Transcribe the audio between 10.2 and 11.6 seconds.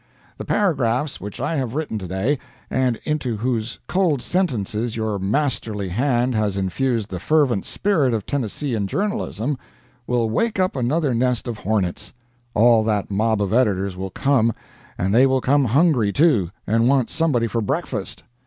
wake up another nest of